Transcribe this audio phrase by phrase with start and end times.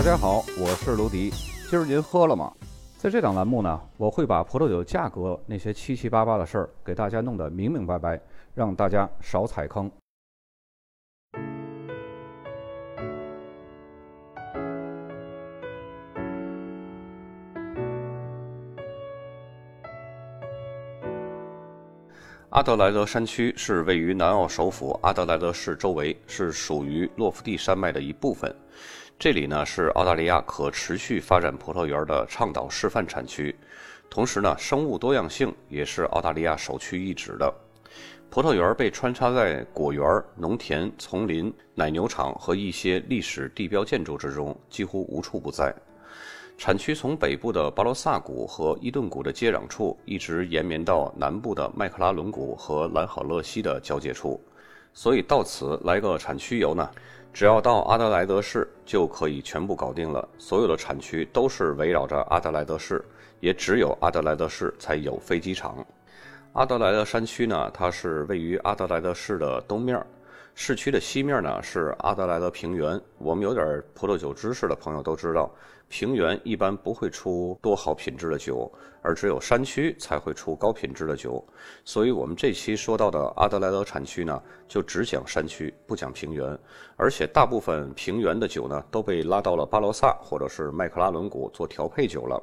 [0.00, 1.28] 大家好，我是卢迪。
[1.68, 2.50] 今儿您喝了吗？
[2.96, 8.18] 在这档栏目呢，我会把葡萄酒价格那些七七八八的事儿给大家弄得明明白白，
[8.54, 9.90] 让大家少踩坑。
[22.50, 28.52] 阿德莱德山区是位于南澳首府阿德莱德市周围，是属于洛夫蒂山脉的一部分。
[29.16, 33.54] 这里呢是澳大利亚可持续发展葡萄园的倡导示范产区，
[34.10, 37.54] 同时呢生物多样性也是澳大利亚首屈一指的。
[38.28, 45.72] 葡萄园被穿插在果园、农田、丛林、奶牛场和一些历史地标建筑之中，几乎无处不在。
[46.60, 54.38] 产区从北部的巴罗萨谷和伊顿谷的接壤处，一直延绵到南部的麦克拉伦谷和兰好勒西的交界处，
[54.92, 56.90] 所以到此来个产区游呢，
[57.32, 60.28] 只要到阿德莱德市就可以全部搞定了。
[60.36, 63.02] 所有的产区都是围绕着阿德莱德市，
[63.40, 65.82] 也只有阿德莱德市才有飞机场。
[66.52, 69.98] 阿德莱德山区呢，它是位于阿德莱德市的东面。
[70.52, 73.00] 市区的西面呢是阿德莱德平原。
[73.16, 75.50] 我们有点葡萄酒知识的朋友都知道，
[75.90, 81.44] 平原一般不会出多好品质的酒，而只有山区才会出高品质的酒。
[81.84, 86.56] 所以，我们这期说到的阿德莱德产区呢，就只讲山区，不讲平原。
[86.94, 92.40] 而且，大部分平原的酒呢，都被拉到了巴罗萨或者是麦克拉伦谷做调配酒了。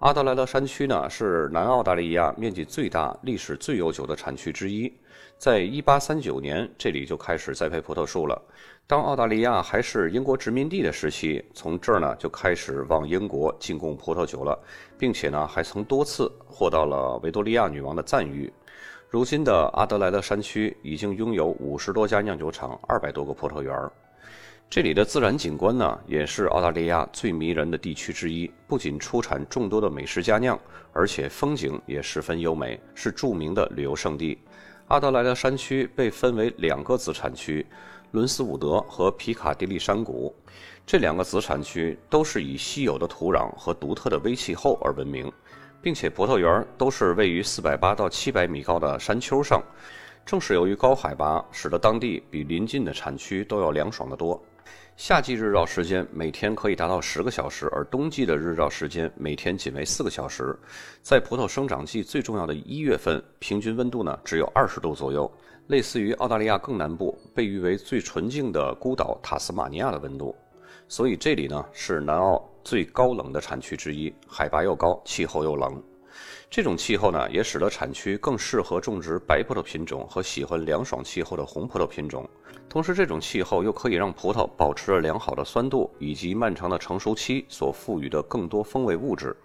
[0.00, 4.90] 阿德莱德山区呢，是南澳大利亚面积最大、历史最悠久的产区之一。
[5.36, 8.40] 在一八三九年，这里就开始栽培葡萄树了。
[8.86, 14.58] 当澳大利亚还是英国殖民地的时期，从这儿呢就开始往英国进贡葡萄酒了，
[14.96, 18.50] 并且呢还曾多次获到了维多利亚女王的赞誉。
[19.10, 23.92] 如今的阿德莱德山区已经拥有五十多家酿酒厂、二百多个葡萄园儿。
[24.70, 28.48] 这里的自然景观呢，也是澳大利亚最迷人的地区之一。
[28.68, 30.56] 不仅出产众多的美食佳酿，
[30.92, 34.38] 而且风景也十分优美，是著名的旅游胜地。
[34.86, 37.66] 阿德莱德山区被分为两个子产区，
[38.12, 40.32] 伦斯伍德和皮卡迪利山谷。
[40.86, 45.32] 这两个子产区都是以稀有的土壤和独特的微气候而闻名，
[45.82, 49.60] 并且葡萄园都是位于四百八到七百米高的山丘上。
[50.24, 54.40] 正是由于高海拔，使得当地比邻近的产区都要凉爽得多。
[55.00, 60.54] 夏季日照时间每天可以达到十个小时，而冬季的日照时间每天仅为四个小时。
[61.00, 65.32] 在葡萄生长季最重要的一月份，平均温度呢只有二十度左右，
[65.68, 70.36] 类似于澳大利亚更南部被誉为最纯净的孤岛塔斯马尼亚的温度。
[70.86, 75.82] 所以这里呢是南澳最高冷的产区之一，海拔又高，气候又冷。
[76.50, 82.28] 这种气候呢，也使得产区更适合种植白葡萄品种和喜欢凉爽气候的红葡萄品种。
[82.68, 89.36] 同时，这种气候又可以让葡萄保持了良好的酸度，以及漫长的成熟期所赋予的更多风味物质。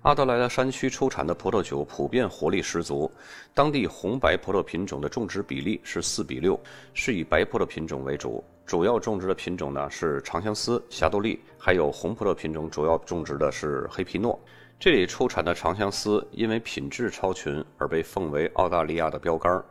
[0.00, 3.10] 阿德莱德山区出产的葡萄酒普遍活力十足，
[3.52, 6.58] 当地红白葡萄品种的种植比例是四比六，
[6.94, 14.40] 是以白葡萄品种为主，主要种植的品种呢是长相思、霞多丽，还有红葡萄品种主要种植的是黑皮诺。
[14.80, 19.62] 这里出产的长相思因为品质超群而被奉为澳大利亚的标杆儿。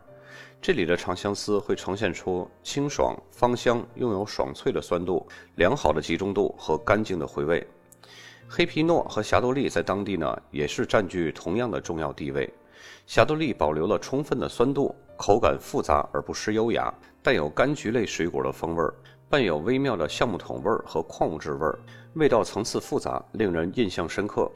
[0.62, 5.26] 这里的长相思会呈现出清爽、芳香，拥有爽脆的酸度、
[5.56, 7.66] 良好的集中度和干净的回味。
[8.48, 12.48] 黑皮诺和霞多丽在当地呢也是占据同样的重要地位。
[13.04, 18.84] 霞多丽保留了充分的酸度，口感复杂而不失优雅，带有柑橘类水果的风味，
[19.28, 21.76] 伴有微妙的橡木桶味儿和矿物质味儿，
[22.14, 24.48] 味道层次复杂，令人印象深刻。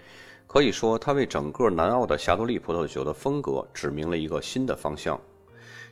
[0.54, 5.20] 可以说，它为整个南澳的霞多丽葡萄酒的风格指明了一个新的方向。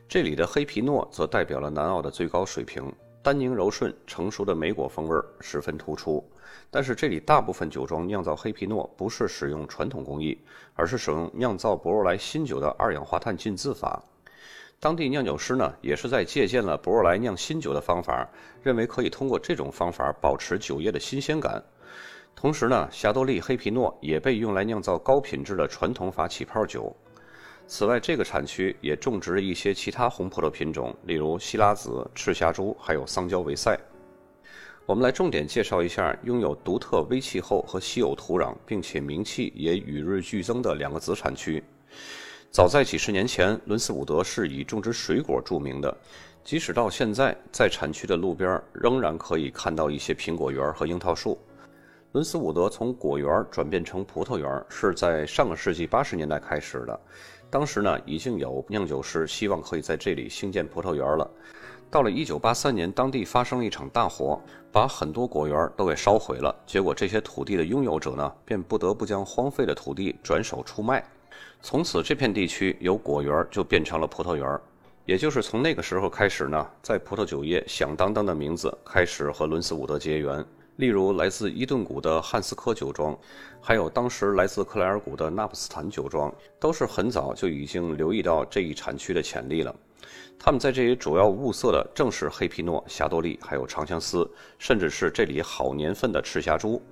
[0.08, 6.24] 这里的黑皮诺则代表了南澳的最高水平，单宁柔顺，成熟的莓果风味十分突出。
[6.70, 10.38] 但是，这里大部分酒庄酿造黑皮诺不是使用传统工艺，
[10.74, 14.00] 而是使用酿造博若莱新酒的二氧化碳浸渍法。
[14.78, 18.30] 当地酿酒师呢，也是在借鉴了博若莱酿新酒的方法，
[18.62, 21.60] 认为可以通过这种方法保持酒液的新鲜感。
[22.34, 26.94] 同时呢，霞多丽黑皮诺也被用来酿造高品质的传统法起泡酒。
[27.68, 33.78] 此外，这个产区也种植一些其他红葡萄品种，例如西拉子、赤霞珠，还有桑娇维塞。
[34.84, 41.62] 我们来重点介绍一下拥有独特微气候和稀有土壤，并且名气也与日俱增的两个子产区。
[42.50, 45.96] 早在几十年前，伦斯伍德是以种植水果著名的，
[46.42, 51.38] 即使到现在，在产区的路边仍然可以看到一些苹果园和樱桃树。
[52.12, 57.00] 伦斯伍德从果园转变成葡萄园是在上个世纪八十年代开始的，
[57.48, 61.30] 当时呢已经有酿酒师希望可以在这里兴建葡萄园了，
[61.90, 64.38] 到了1983年，当地发生了一场大火，
[64.70, 66.54] 把很多果园都给烧毁了。
[66.66, 71.02] 结果这些土地的拥有者呢，便不得不将荒废的土地转手出卖。
[71.62, 74.60] 从此，这片地区由果园就变成了葡萄园。
[75.06, 80.44] 也就是从那个时候开始呢，在葡萄酒业响当当的名字开始和伦斯伍德结缘。
[80.76, 83.16] 例如来自伊顿谷的汉斯科酒庄，
[83.60, 89.74] 还有当时来自克莱尔谷的纳普斯坦酒庄，都是很早就已经留意到这一产区的潜力了。
[90.38, 94.28] 他们在这里主要物色的正是黑皮诺、霞多丽，还有长相思，
[94.58, 96.82] 甚至是这里好年份的赤霞珠。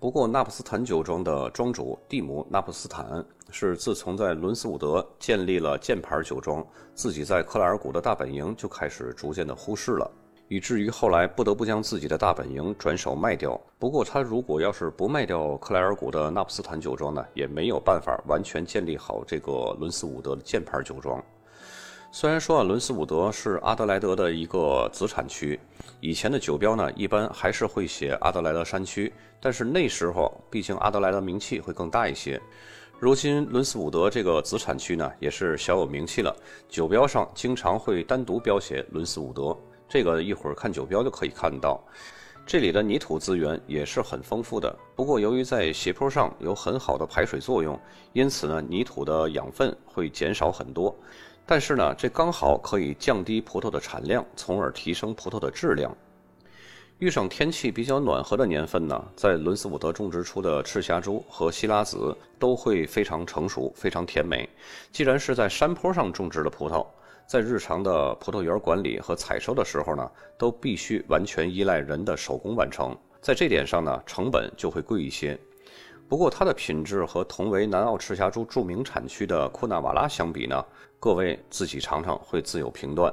[0.00, 10.10] 不过，纳普斯坦酒庄的庄主蒂姆·纳普斯坦是自从在伦斯伍德建立了箭牌酒庄，自己在克莱尔谷的大本营就开始逐渐的忽视了。
[10.48, 13.60] 以至于后来不得不将自己的大本营转手卖掉。
[13.78, 21.22] 不过，他如果要是不卖掉克莱尔谷的纳普斯坦酒庄呢，也没有办法完全建立好这个伦斯伍德的箭牌酒庄。
[22.10, 25.60] 虽然说啊，伦斯伍德是阿德莱德的一个子产区，
[26.00, 29.12] 以前的酒标呢，一般还是会写阿德莱德山区，
[29.42, 32.40] 但是那时候毕竟阿德莱德名气会更大一些。
[32.98, 36.34] 如今伦斯伍德这个子产区呢，也是小有名气了，
[36.66, 39.54] 酒标上经常会单独标写伦斯伍德。
[39.88, 41.82] 这个一会儿看酒标就可以看到，
[42.44, 44.74] 这里的泥土资源也是很丰富的。
[44.94, 47.78] 不过由于在斜坡上有很好的排水作用，
[48.12, 50.94] 因此呢，泥土的养分会减少很多。
[51.46, 55.96] 但是呢，这刚好可以降低葡萄的产量，从而提升葡萄的质量。
[56.98, 64.46] 遇上天气比较暖和的年份呢，在伦斯伍德种植出的赤霞珠和西拉子都会非常成熟，非常甜美。
[64.92, 66.86] 既然是在山坡上种植的葡萄。
[67.28, 72.96] 在日常的葡萄园管理和采收的时候呢，都必须完全依赖人的手工完成。
[73.20, 75.38] 在这点上呢，成本就会贵一些。
[76.08, 80.64] 不过它的品质和同为南澳赤霞珠著名产区的库纳瓦拉相比呢，
[80.98, 83.12] 各位自己尝尝会自有评断。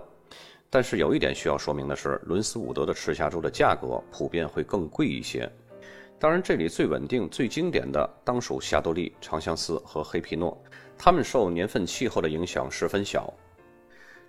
[0.69, 5.51] 但是有一点需要说明的是，伦斯伍德的赤霞珠的价格普遍会更贵一些。
[6.17, 10.57] 当然，这里最稳定、最经典的当属霞多丽、长相思和黑皮诺，
[10.97, 13.33] 它们受年份、气候的影响十分小。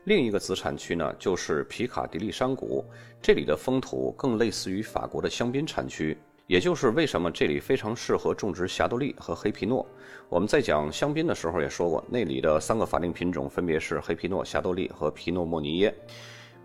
[0.07, 2.85] 另一个子产区呢，就是皮卡迪利山谷，
[3.21, 6.17] 这里的风土更类似于法国的香槟产区，
[6.47, 9.85] 也就是为什么这里非常适合种植霞多丽和黑皮诺。
[10.29, 15.93] 我们在讲香槟的时候也说过，那里的三个法定品种分别是黑皮诺、霞多丽和皮诺莫尼耶，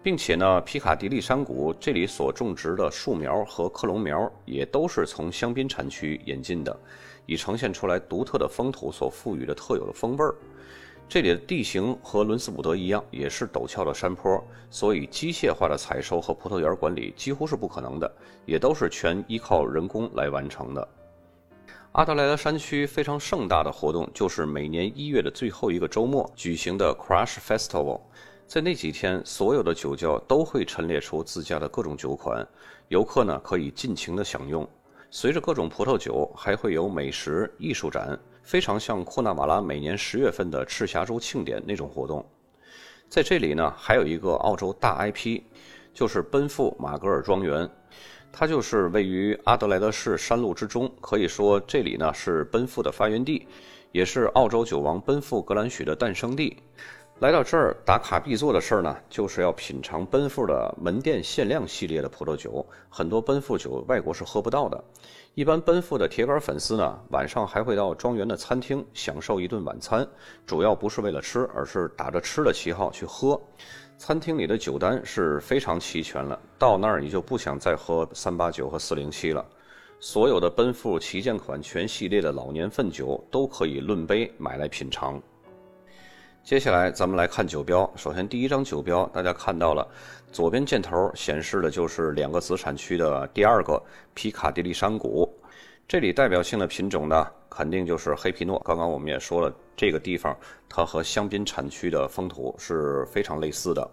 [0.04, 6.80] 并且呢，皮卡迪利山谷这里所种植的树苗和克隆苗也都是从香槟产区引进的，
[7.26, 10.36] 以呈现出来独特的风土所赋予的特有的风味儿。
[11.12, 18.10] 这里的地形和伦斯伍德一样，也是陡峭的山坡，所以机械化的采收和葡萄园管理几乎是不可能的，
[18.46, 20.88] 也都是全依靠人工来完成的。
[21.92, 28.00] 阿德莱德山区非常盛大的活动，就是每年一月的最后一个周末举行的 Crush Festival。
[28.48, 32.48] 在那几天，所有的酒窖都会陈列出自家的各种酒款，
[32.88, 34.66] 游客呢可以尽情的享用。
[35.14, 38.18] 随着各种葡萄酒，还会有美食、艺术展。
[38.44, 42.26] 非常像库纳瓦拉每年十月份的赤霞珠庆典那种活动，
[43.10, 45.42] 在这里呢，还有一个澳洲大 IP，
[45.94, 47.70] 就是奔赴马格尔庄园，
[48.32, 53.46] 它就是位于阿德莱德市山路之中，可以说这里呢是奔赴的发源地，
[53.92, 56.58] 也是澳洲酒王奔赴格兰许的诞生地。
[57.22, 62.66] 来到这儿打卡必做的事儿呢，就是要品尝奔富的门店限量系列的葡萄酒。
[62.90, 64.84] 很多奔富酒外国是喝不到的。
[65.36, 70.04] 一般奔富的铁杆粉丝呢，晚上还会到庄园的餐厅享受一顿晚餐，
[70.48, 73.40] 主要不是为了吃，而是打着吃的旗号去喝。
[74.00, 79.46] 餐厅里的酒单是非常齐全了，到那儿你就不想再喝三八九和四零七了。
[80.00, 85.22] 所有的奔富旗舰款全系列的老年份酒都可以论杯买来品尝。
[86.44, 87.90] 接下来咱们来看酒标。
[87.96, 89.88] 首先，第一张酒标，大家看到了，
[90.32, 93.82] 左边箭头显示的就是两个子产区的第二个
[94.16, 95.32] 皮卡迪利山谷。
[95.88, 98.60] 这里代表性的品种呢，肯定就是黑皮诺。
[98.66, 100.36] 刚刚我们也说了，这个地方
[100.68, 103.90] 它和香槟产区的风土是非常类似的。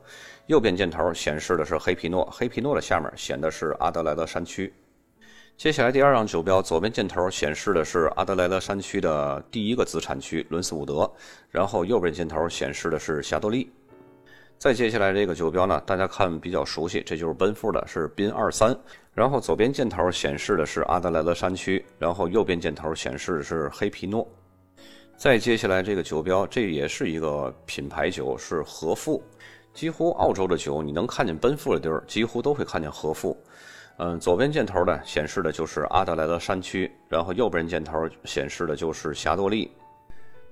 [0.47, 4.73] 右边箭头显示的是黑皮诺，黑皮诺的下面显的是阿德莱德山区。
[5.59, 11.13] 接下来第二张酒标，左边箭头显示的是阿德莱德山区的第一个子产区伦斯伍德，
[11.51, 13.69] 然后右边箭头显示的是霞多丽。
[14.57, 18.73] 再接下来这个酒标呢，大家看比较熟悉，这就是奔富的，是宾二三。
[19.13, 24.25] 然后左边箭头显示的是阿德莱德山区，然后右边箭头显示的是黑皮诺。
[25.17, 29.21] 再接下来这个酒标，这也是一个品牌酒，是和富。
[29.75, 33.37] 几乎澳洲的酒，你能看见奔富的地儿，几乎都会看见和富。
[34.01, 39.69] 嗯，左边箭头呢显示的就是阿德莱德山区，然后右边箭头显示的就是霞多丽。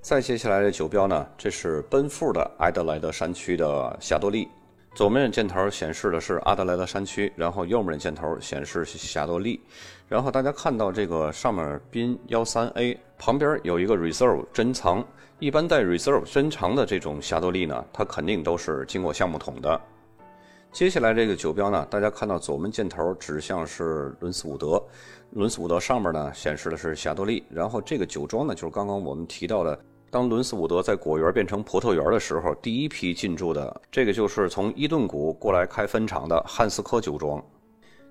[0.01, 4.49] 再接下来的酒标呢，这是奔赴的阿德莱德山区的霞多丽。
[4.93, 9.61] 左面箭头显示的是阿德莱德山区，然后右面箭头显示是霞多丽。
[10.09, 15.05] 然后大家看到这个上面宾幺三 A 旁边有一个 reserve 珍藏，
[15.39, 19.79] 一般带 reserve 珍藏的这种霞多丽呢，它肯定都是经过橡木桶的。
[20.71, 24.79] 接下来这个酒标呢，大家看到左门箭头指向是伦斯伍德，
[25.31, 29.79] 伦斯伍德上面呢显示的是霞多丽，然后这个酒庄呢就是刚刚我们提到的，
[30.11, 37.43] 当伦斯伍德在果园变成葡萄园的时候，第一批进驻的这个就是从伊顿谷过来开分厂的汉斯科酒庄。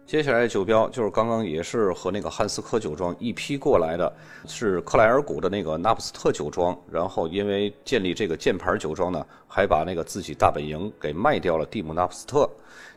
[0.07, 4.13] 接下来酒标就是刚刚也是和那个汉斯科酒庄一批过来的，
[4.47, 6.79] 是克莱尔谷的那个纳普斯特酒庄。
[6.89, 12.49] 然后因为建立这个箭牌酒庄呢，还把那个自己大本营给卖掉了蒂姆纳普斯特。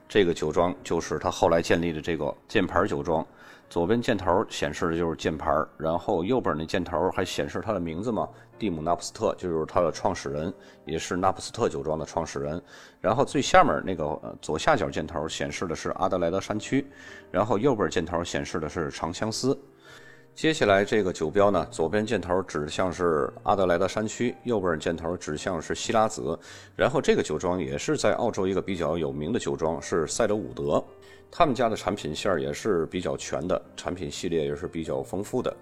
[0.07, 3.25] 这个酒庄就是他后来建立的这个箭牌酒庄。
[3.69, 10.51] 左边箭头显示的就是箭牌，然后右边那箭头还显示他的名字嘛，蒂姆纳普斯特就是他的创始人，
[10.85, 12.59] 也是纳普斯特酒庄的创始人。
[12.99, 16.87] 然后最下面那个左下角箭头显示的是阿德莱德山区，
[17.29, 19.55] 然后右边箭头显示的是长相思。
[20.33, 26.37] 接下来这个酒标呢，左边箭头指向是阿德莱德山区，右边箭头指向是希拉子。
[26.75, 30.83] 然后这个酒庄也是在澳洲一个比较有名的酒庄，是塞德伍德。
[31.31, 35.55] 他们家的产品线也是比较全的，产品系列也是比较丰富的。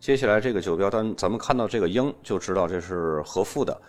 [0.00, 3.80] 接下来这个酒标单，咱们看到这个鹰就知道这是和富的。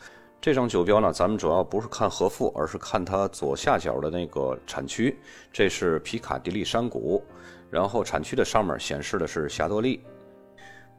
[0.42, 5.18] 这张酒标呢，咱们主要不是看和富，而是看它左下角的那个产区，
[5.52, 7.24] 这是皮卡迪利山谷，
[7.70, 10.02] 然后产区的上面显示的是霞多丽。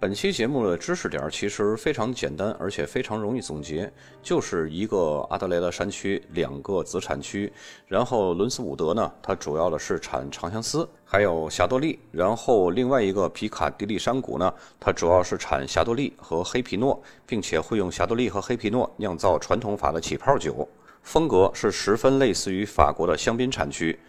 [0.00, 3.92] 本期节目的知识点其实非常简单，而且非常容易总结，
[4.22, 7.52] 就是一个阿德莱德山区两个子产区，
[7.86, 20.66] 然后伦斯伍德呢，它主要的是产长相思，还有霞多丽，然后另外一个皮卡迪利山谷呢，它主要是产霞多丽和黑皮诺，并且会用霞多丽和黑皮诺酿造传统法的起泡酒，
[21.02, 24.00] 风格是十分类似于法国的香槟产区。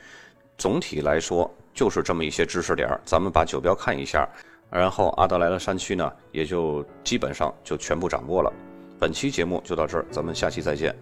[0.57, 4.25] 总体来说就是这么一些知识点，咱们把酒标看一下。
[4.71, 8.51] 然后阿德莱德山区呢，也就基本上就全部掌握了。
[8.97, 10.95] 本期节目就到这儿，咱们下期再见。